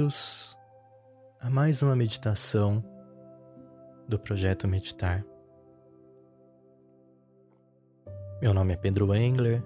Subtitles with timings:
[0.00, 0.56] bem-vindos
[1.40, 2.82] a mais uma meditação
[4.08, 5.22] do projeto Meditar.
[8.40, 9.62] Meu nome é Pedro Engler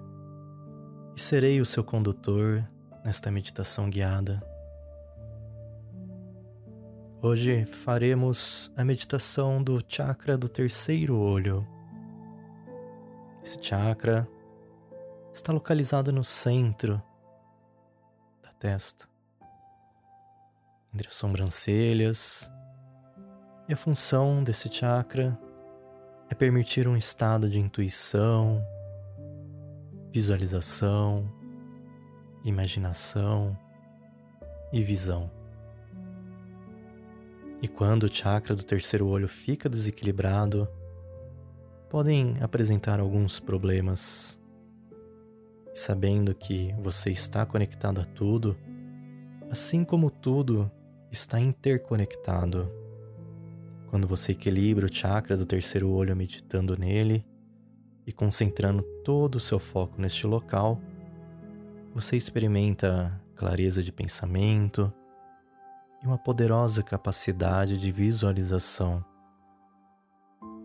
[1.15, 2.67] e serei o seu condutor
[3.05, 4.43] nesta meditação guiada.
[7.21, 11.65] Hoje faremos a meditação do chakra do terceiro olho.
[13.41, 14.27] Esse chakra
[15.33, 17.01] está localizado no centro
[18.43, 19.14] da testa
[20.95, 22.49] entre as sobrancelhas,
[23.67, 25.37] e a função desse chakra
[26.29, 28.65] é permitir um estado de intuição,
[30.09, 31.29] visualização,
[32.45, 33.57] imaginação
[34.71, 35.29] e visão.
[37.61, 40.65] E quando o chakra do terceiro olho fica desequilibrado,
[41.89, 44.41] podem apresentar alguns problemas.
[45.73, 48.57] Sabendo que você está conectado a tudo,
[49.49, 50.71] assim como tudo
[51.15, 52.69] está interconectado.
[53.89, 57.25] Quando você equilibra o chakra do terceiro olho meditando nele
[58.05, 60.81] e concentrando todo o seu foco neste local,
[61.93, 64.93] você experimenta clareza de pensamento
[66.03, 69.03] e uma poderosa capacidade de visualização.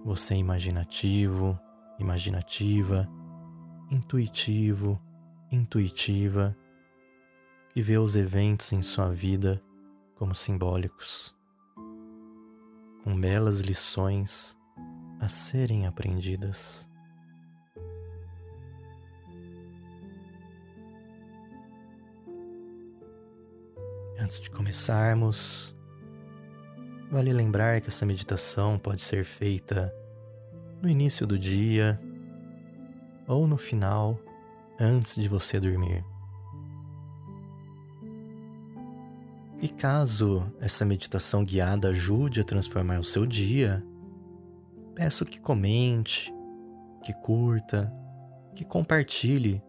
[0.05, 1.57] Você é imaginativo,
[1.97, 3.09] imaginativa,
[3.89, 5.01] intuitivo,
[5.53, 6.57] intuitiva
[7.77, 9.63] e vê os eventos em sua vida
[10.21, 11.35] como simbólicos,
[13.03, 14.55] com belas lições
[15.19, 16.87] a serem aprendidas.
[24.19, 25.75] Antes de começarmos,
[27.11, 29.91] vale lembrar que essa meditação pode ser feita
[30.83, 31.99] no início do dia
[33.27, 34.21] ou no final,
[34.79, 36.05] antes de você dormir.
[39.63, 43.85] E caso essa meditação guiada ajude a transformar o seu dia,
[44.95, 46.33] peço que comente,
[47.05, 47.93] que curta,
[48.55, 49.63] que compartilhe.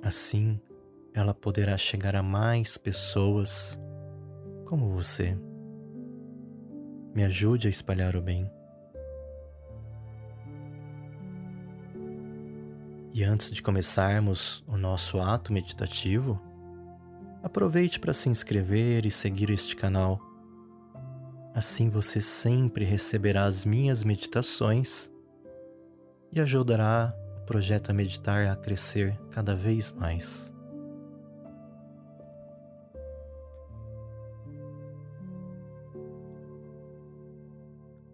[0.00, 0.60] Assim,
[1.12, 3.76] ela poderá chegar a mais pessoas
[4.64, 5.36] como você.
[7.12, 8.48] Me ajude a espalhar o bem.
[13.12, 16.40] E antes de começarmos o nosso ato meditativo,
[17.48, 20.20] aproveite para se inscrever e seguir este canal.
[21.54, 25.10] Assim você sempre receberá as minhas meditações
[26.30, 30.54] e ajudará o projeto a meditar a crescer cada vez mais.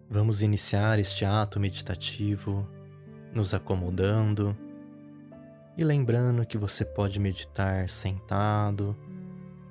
[0.09, 2.65] Vamos iniciar este ato meditativo
[3.33, 4.57] nos acomodando
[5.77, 8.95] e lembrando que você pode meditar sentado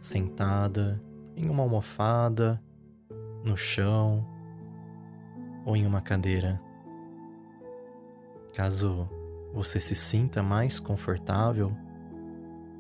[0.05, 1.03] sentada
[1.35, 2.63] em uma almofada,
[3.43, 4.23] no chão
[5.65, 6.61] ou em uma cadeira.
[8.53, 9.09] Caso
[9.51, 11.75] você se sinta mais confortável,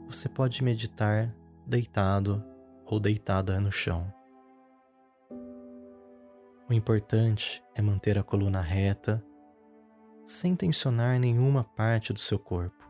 [0.06, 1.34] você pode meditar
[1.66, 2.44] deitado
[2.84, 4.12] ou deitada no chão.
[6.68, 9.24] O importante é manter a coluna reta,
[10.26, 12.83] sem tensionar nenhuma parte do seu corpo.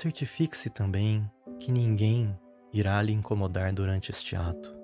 [0.00, 2.34] Certifique-se também que ninguém
[2.72, 4.74] irá lhe incomodar durante este ato.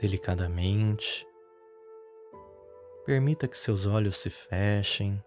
[0.00, 1.26] Delicadamente,
[3.04, 5.20] permita que seus olhos se fechem,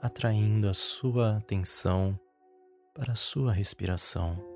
[0.00, 2.16] atraindo a sua atenção
[2.94, 4.49] para a sua respiração.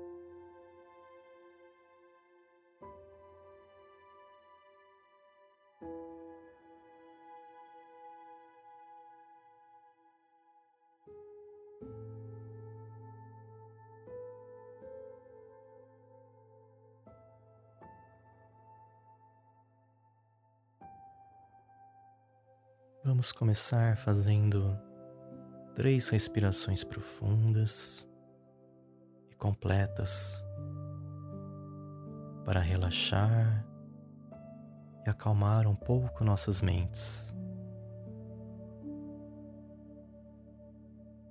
[23.25, 24.79] Vamos começar fazendo
[25.73, 28.07] três respirações profundas
[29.31, 30.45] e completas
[32.45, 33.65] para relaxar
[35.03, 37.35] e acalmar um pouco nossas mentes.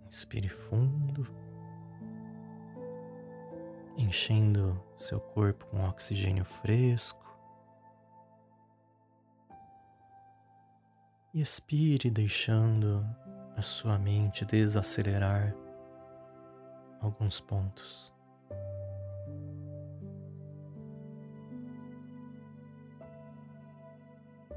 [0.08, 1.28] Inspire fundo,
[3.96, 7.33] enchendo seu corpo com oxigênio fresco.
[11.34, 13.04] E expire deixando
[13.56, 15.52] a sua mente desacelerar
[17.00, 18.14] alguns pontos.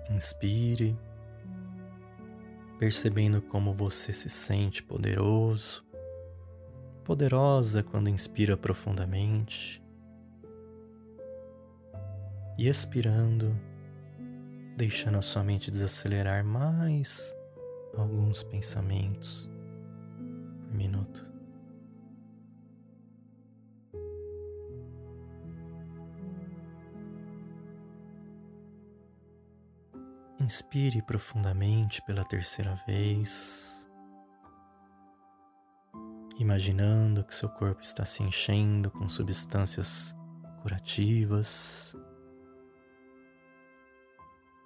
[0.09, 0.95] Inspire
[2.77, 5.83] percebendo como você se sente poderoso,
[7.03, 9.83] poderosa quando inspira profundamente
[12.55, 13.55] e expirando,
[14.77, 17.35] deixando a sua mente desacelerar mais
[17.97, 19.49] alguns pensamentos
[20.61, 21.25] por minuto.
[30.39, 33.89] Inspire profundamente pela terceira vez,
[36.37, 40.15] imaginando que seu corpo está se enchendo com substâncias
[40.61, 41.96] curativas.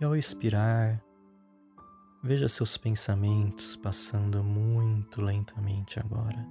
[0.02, 1.00] E ao expirar,
[2.24, 6.44] veja seus pensamentos passando muito lentamente agora.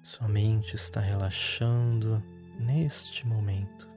[0.00, 2.22] Sua mente está relaxando
[2.60, 3.90] neste momento.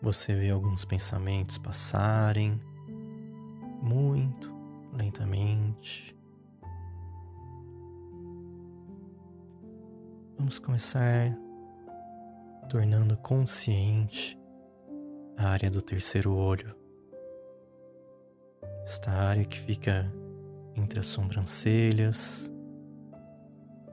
[0.00, 2.58] Você vê alguns pensamentos passarem
[3.82, 4.54] muito
[4.92, 6.16] lentamente.
[10.38, 11.36] Vamos começar
[12.68, 14.38] tornando consciente
[15.36, 16.74] a área do terceiro olho.
[18.84, 20.12] Esta área que fica
[20.74, 22.52] entre as sobrancelhas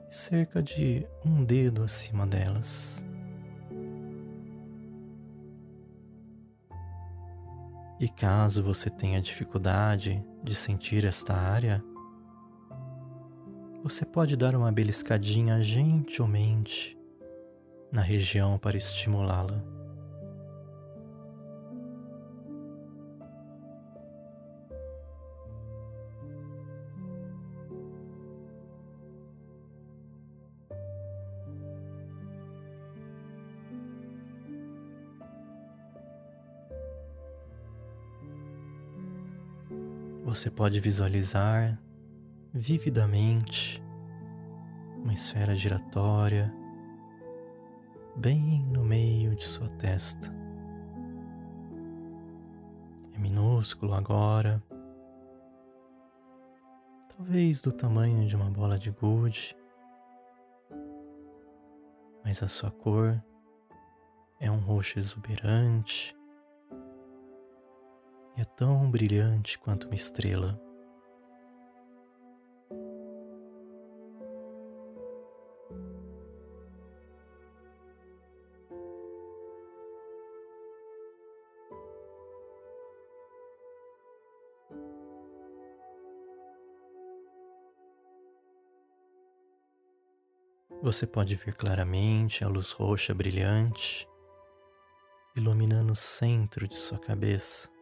[0.08, 3.04] e cerca de um dedo acima delas.
[7.98, 11.82] E caso você tenha dificuldade de sentir esta área,
[13.82, 16.98] você pode dar uma beliscadinha gentilmente
[17.92, 19.62] na região para estimulá-la.
[40.34, 41.80] Você pode visualizar
[42.52, 43.80] vividamente
[44.96, 46.52] uma esfera giratória
[48.16, 50.34] bem no meio de sua testa.
[53.12, 54.60] É minúsculo agora,
[57.16, 59.56] talvez do tamanho de uma bola de gude,
[62.24, 63.22] mas a sua cor
[64.40, 66.12] é um roxo exuberante
[68.36, 70.60] e é tão brilhante quanto uma estrela.
[90.82, 94.06] Você pode ver claramente a luz roxa brilhante
[95.36, 97.73] iluminando o centro de sua cabeça.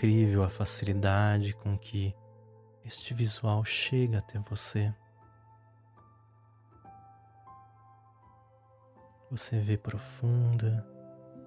[0.00, 2.16] Incrível a facilidade com que
[2.82, 4.94] este visual chega até você.
[9.30, 10.86] Você vê profunda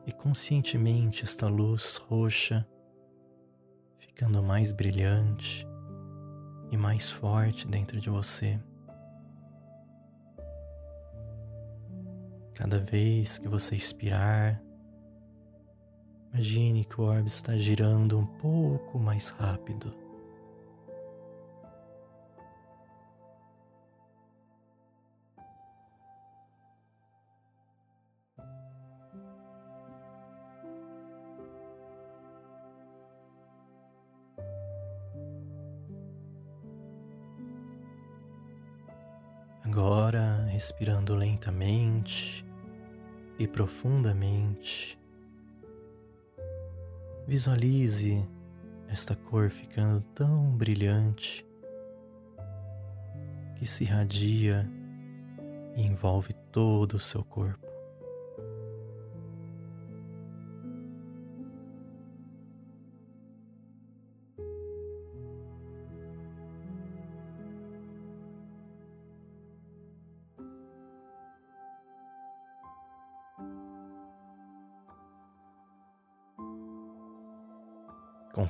[0.06, 2.64] e conscientemente esta luz roxa
[3.98, 5.66] ficando mais brilhante
[6.70, 8.62] e mais forte dentro de você.
[12.54, 14.62] Cada vez que você expirar,
[16.34, 19.94] Imagine que o orbe está girando um pouco mais rápido.
[39.64, 42.44] Agora, respirando lentamente
[43.38, 44.98] e profundamente,
[47.26, 48.28] Visualize
[48.88, 51.46] esta cor ficando tão brilhante
[53.56, 54.70] que se irradia
[55.76, 57.63] e envolve todo o seu corpo.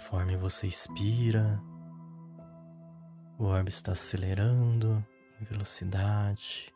[0.03, 1.63] Conforme você expira,
[3.39, 5.01] o orbe está acelerando
[5.39, 6.75] em velocidade,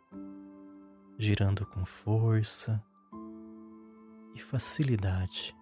[1.18, 2.82] girando com força
[4.34, 5.54] e facilidade.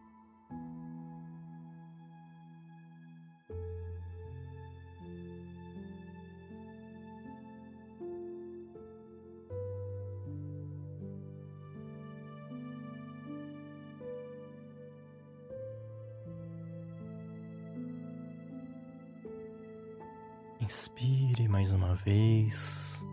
[20.65, 23.05] Inspire mais uma vez,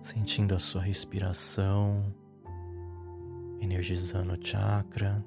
[0.00, 2.14] sentindo a sua respiração,
[3.60, 5.22] energizando o chakra.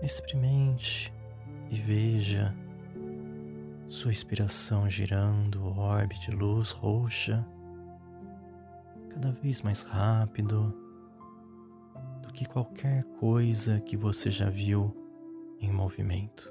[0.00, 1.12] Experimente
[1.68, 2.54] e veja
[4.00, 7.46] sua inspiração girando o orbe de luz roxa
[9.10, 10.74] cada vez mais rápido
[12.22, 14.96] do que qualquer coisa que você já viu
[15.60, 16.50] em movimento.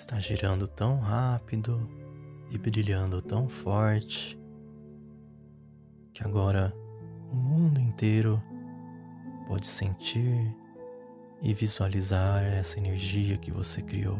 [0.00, 1.86] Está girando tão rápido
[2.50, 4.40] e brilhando tão forte
[6.14, 6.74] que agora
[7.30, 8.42] o mundo inteiro
[9.46, 10.56] pode sentir
[11.42, 14.18] e visualizar essa energia que você criou.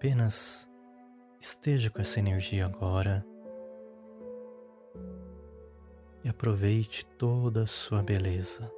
[0.00, 0.66] Apenas
[1.38, 3.22] esteja com essa energia agora
[6.24, 8.72] e aproveite toda a sua beleza.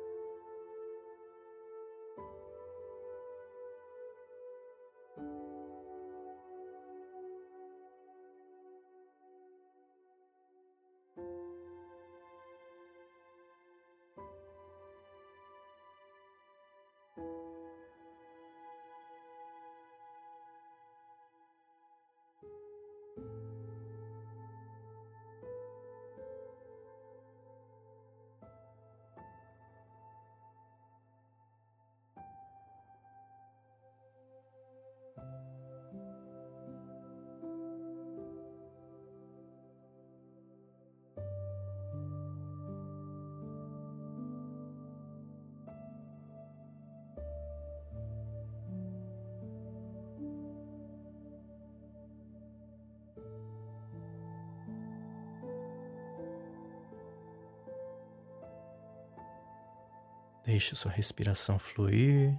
[60.45, 62.37] Deixe sua respiração fluir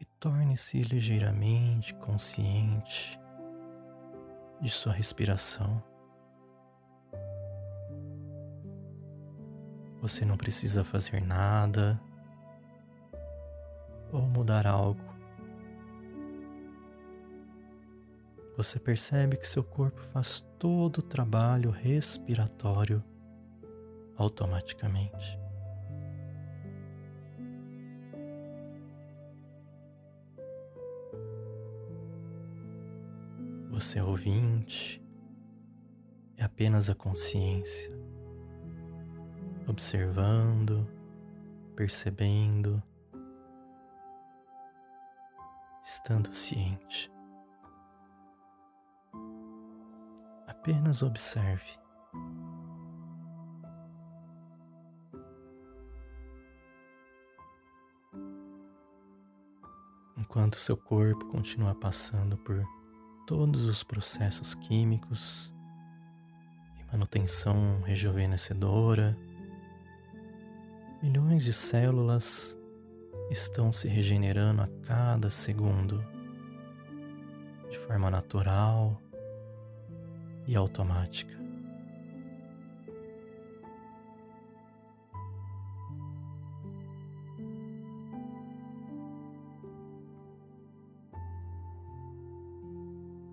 [0.00, 3.18] e torne-se ligeiramente consciente
[4.60, 5.82] de sua respiração.
[10.00, 12.00] Você não precisa fazer nada
[14.12, 15.02] ou mudar algo.
[18.56, 23.02] Você percebe que seu corpo faz todo o trabalho respiratório
[24.16, 25.47] automaticamente.
[33.78, 35.00] Você é ouvinte,
[36.36, 37.96] é apenas a consciência,
[39.68, 40.84] observando,
[41.76, 42.82] percebendo,
[45.80, 47.08] estando ciente.
[50.48, 51.78] Apenas observe.
[60.16, 62.66] Enquanto seu corpo continua passando por
[63.28, 65.52] todos os processos químicos
[66.80, 69.14] e manutenção rejuvenescedora.
[71.02, 72.58] Milhões de células
[73.30, 76.02] estão se regenerando a cada segundo,
[77.70, 78.98] de forma natural
[80.46, 81.37] e automática.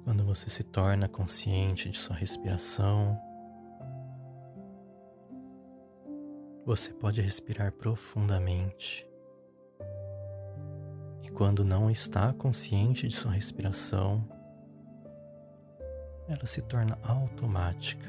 [0.06, 3.20] Quando você se torna consciente de sua respiração,
[6.64, 9.04] você pode respirar profundamente.
[11.24, 14.24] E quando não está consciente de sua respiração,
[16.28, 18.06] ela se torna automática.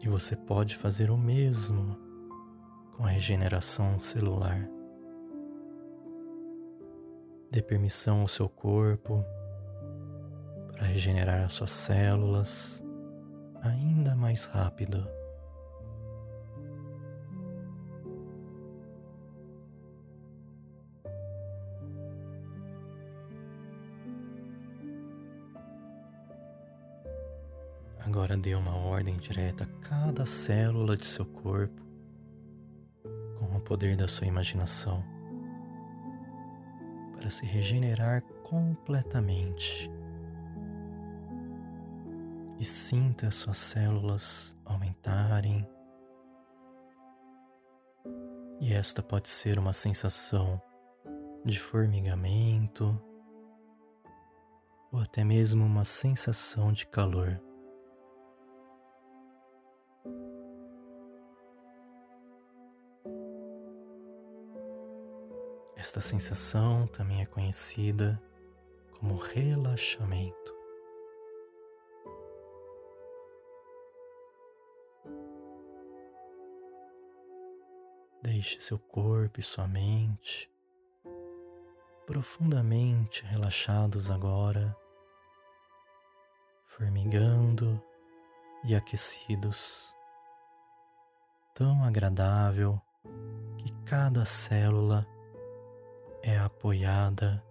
[0.00, 1.96] E você pode fazer o mesmo
[2.96, 4.68] com a regeneração celular.
[7.50, 9.24] Dê permissão ao seu corpo
[10.72, 12.80] para regenerar as suas células
[13.60, 15.04] ainda mais rápido.
[27.98, 31.82] Agora dê uma ordem direta a cada célula de seu corpo
[33.38, 35.19] com o poder da sua imaginação
[37.20, 39.90] para se regenerar completamente.
[42.58, 45.68] E sinta as suas células aumentarem.
[48.58, 50.60] E esta pode ser uma sensação
[51.44, 52.98] de formigamento
[54.90, 57.40] ou até mesmo uma sensação de calor.
[65.80, 68.22] Esta sensação também é conhecida
[68.98, 70.54] como relaxamento.
[78.22, 80.52] Deixe seu corpo e sua mente
[82.06, 84.76] profundamente relaxados agora,
[86.66, 87.82] formigando
[88.64, 89.96] e aquecidos,
[91.54, 92.78] tão agradável
[93.56, 95.06] que cada célula
[96.22, 97.42] é apoiada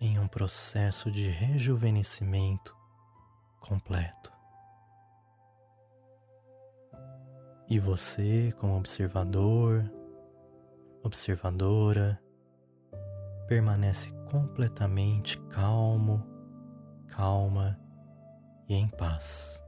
[0.00, 2.76] em um processo de rejuvenescimento
[3.60, 4.32] completo.
[7.68, 9.90] E você, como observador,
[11.02, 12.20] observadora,
[13.48, 16.22] permanece completamente calmo,
[17.08, 17.80] calma
[18.68, 19.63] e em paz.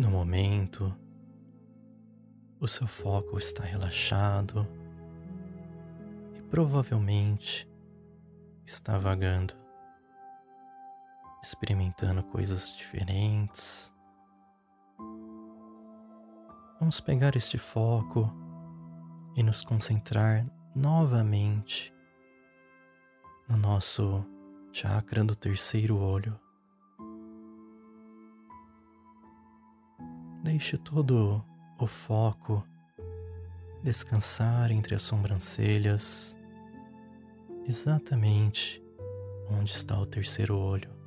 [0.00, 0.96] No momento,
[2.58, 4.66] o seu foco está relaxado
[6.34, 7.70] e provavelmente
[8.64, 9.52] está vagando,
[11.42, 13.94] experimentando coisas diferentes.
[16.78, 18.32] Vamos pegar este foco
[19.36, 21.92] e nos concentrar novamente
[23.46, 24.24] no nosso
[24.72, 26.40] chakra do terceiro olho.
[30.42, 31.44] Deixe todo
[31.78, 32.64] o foco
[33.82, 36.36] descansar entre as sobrancelhas,
[37.66, 38.82] exatamente
[39.50, 40.99] onde está o terceiro olho.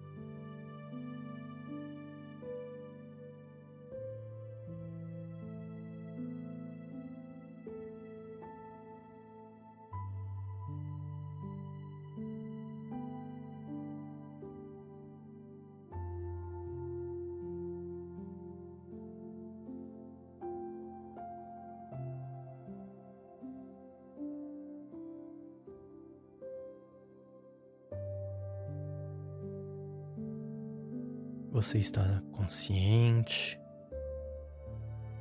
[31.53, 33.61] Você está consciente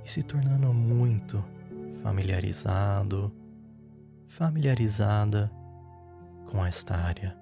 [0.03, 1.45] e se tornando muito
[2.03, 3.31] familiarizado,
[4.27, 5.53] familiarizada
[6.51, 7.37] com esta área.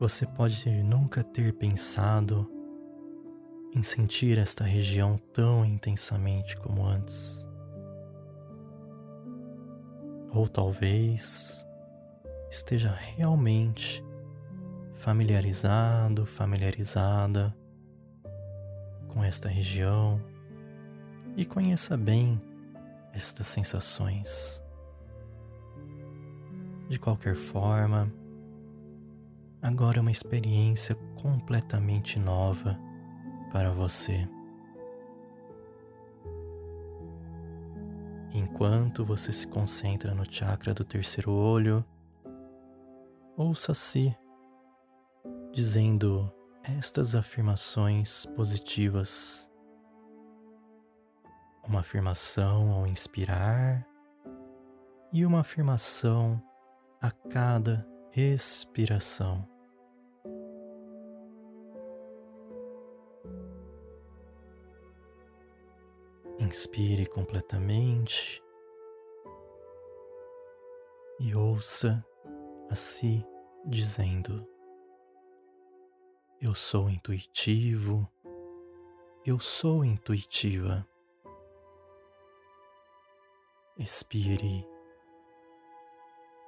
[0.00, 2.50] Você pode nunca ter pensado
[3.72, 7.48] em sentir esta região tão intensamente como antes.
[10.32, 11.64] Ou talvez
[12.50, 14.04] esteja realmente
[14.96, 17.54] familiarizado, familiarizada
[19.08, 20.20] com esta região
[21.36, 22.40] e conheça bem
[23.12, 24.62] estas sensações.
[26.88, 28.12] De qualquer forma,
[29.60, 32.78] agora é uma experiência completamente nova
[33.52, 34.28] para você.
[38.32, 41.84] Enquanto você se concentra no chakra do terceiro olho,
[43.36, 44.14] ouça-se
[45.56, 46.30] dizendo
[46.62, 49.50] estas afirmações positivas.
[51.66, 53.88] Uma afirmação ao inspirar
[55.10, 56.42] e uma afirmação
[57.00, 59.48] a cada expiração.
[66.38, 68.42] Inspire completamente
[71.18, 72.04] e ouça
[72.68, 73.26] a si
[73.64, 74.55] dizendo:
[76.46, 78.08] Eu sou intuitivo,
[79.24, 80.86] eu sou intuitiva.
[83.76, 84.64] Expire.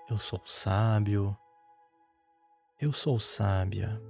[0.08, 1.36] Eu sou sábio,
[2.80, 4.00] eu sou sábia.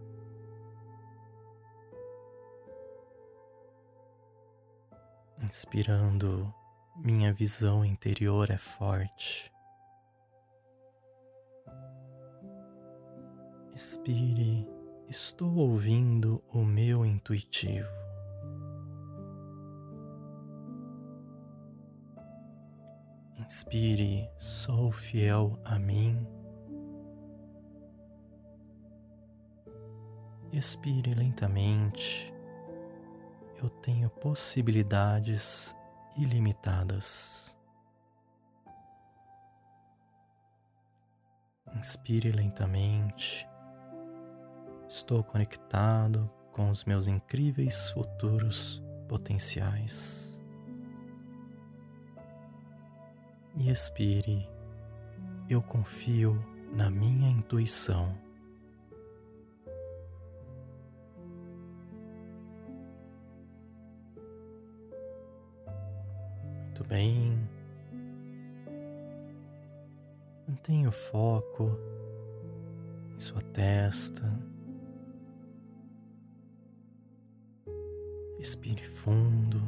[5.43, 6.55] Inspirando,
[6.97, 9.51] minha visão interior é forte.
[13.75, 14.69] Expire,
[15.09, 17.89] estou ouvindo o meu intuitivo.
[23.39, 26.27] Inspire, sou fiel a mim.
[30.53, 32.33] Expire lentamente
[33.63, 35.75] eu tenho possibilidades
[36.17, 37.57] ilimitadas.
[41.75, 43.48] Inspire lentamente.
[44.89, 50.43] Estou conectado com os meus incríveis futuros potenciais.
[53.55, 54.49] E expire.
[55.47, 58.17] Eu confio na minha intuição.
[66.65, 67.47] Muito bem.
[70.49, 71.79] Mantenha o foco
[73.15, 74.58] em sua testa.
[78.39, 79.61] Respire fundo.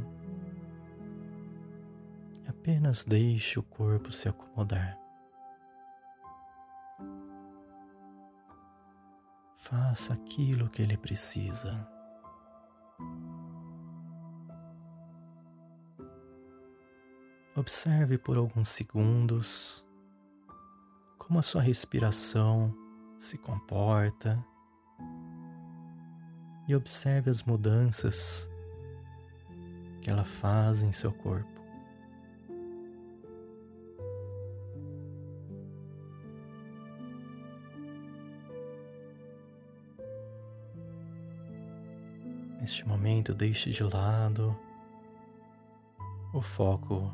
[2.46, 4.98] Apenas deixe o corpo se acomodar.
[9.56, 11.86] Faça aquilo que ele precisa.
[17.54, 19.84] Observe por alguns segundos
[21.18, 22.74] como a sua respiração
[23.18, 24.44] se comporta
[26.66, 28.49] e observe as mudanças
[30.00, 31.60] que ela faz em seu corpo.
[42.60, 44.56] Neste momento, deixe de lado
[46.32, 47.12] o foco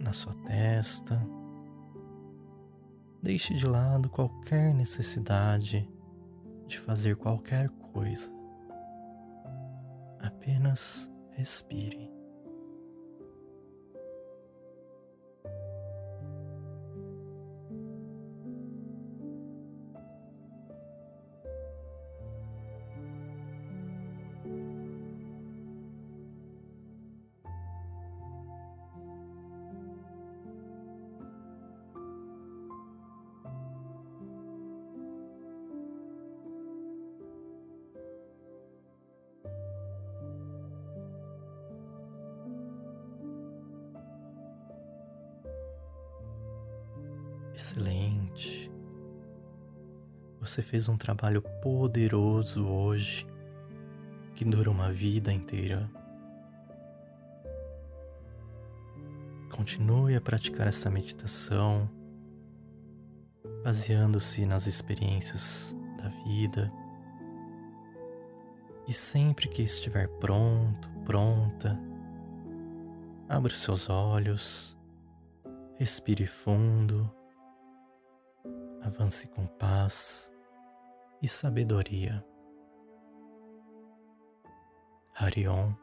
[0.00, 1.20] na sua testa.
[3.22, 5.88] Deixe de lado qualquer necessidade
[6.66, 8.32] de fazer qualquer coisa.
[10.20, 12.15] Apenas respire.
[50.46, 53.26] Você fez um trabalho poderoso hoje
[54.32, 55.90] que dura uma vida inteira.
[59.50, 61.90] Continue a praticar essa meditação,
[63.64, 66.72] baseando-se nas experiências da vida.
[68.86, 71.76] E sempre que estiver pronto, pronta,
[73.28, 74.78] abra os seus olhos,
[75.76, 77.12] respire fundo
[78.80, 80.35] avance com paz
[81.22, 82.24] e sabedoria.
[85.14, 85.74] Harion